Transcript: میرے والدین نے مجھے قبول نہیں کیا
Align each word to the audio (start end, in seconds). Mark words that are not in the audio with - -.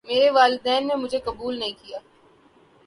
میرے 0.05 0.29
والدین 0.29 0.87
نے 0.87 0.95
مجھے 0.95 1.19
قبول 1.19 1.59
نہیں 1.59 1.73
کیا 1.81 1.99